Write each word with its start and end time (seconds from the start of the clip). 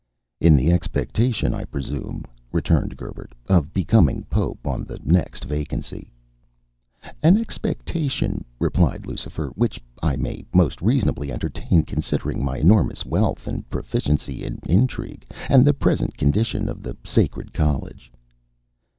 "In 0.39 0.55
the 0.55 0.71
expectation, 0.71 1.53
I 1.53 1.63
presume," 1.63 2.25
returned 2.51 2.97
Gerbert, 2.97 3.35
"of 3.47 3.71
becoming 3.71 4.23
Pope 4.31 4.65
on 4.65 4.83
the 4.83 4.97
next 5.03 5.45
vacancy." 5.45 6.11
"An 7.21 7.37
expectation," 7.37 8.43
replied 8.57 9.05
Lucifer, 9.05 9.49
"which 9.53 9.79
I 10.01 10.15
may 10.15 10.43
most 10.55 10.81
reasonably 10.81 11.31
entertain, 11.31 11.83
considering 11.83 12.43
my 12.43 12.57
enormous 12.57 13.05
wealth, 13.05 13.45
my 13.45 13.63
proficiency 13.69 14.43
in 14.43 14.57
intrigue, 14.65 15.23
and 15.47 15.63
the 15.67 15.71
present 15.75 16.17
condition 16.17 16.67
of 16.67 16.81
the 16.81 16.97
Sacred 17.05 17.53
College." 17.53 18.11